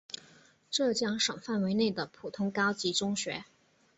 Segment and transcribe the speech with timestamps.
[0.71, 3.45] 浙江省范围内的普通高级中学。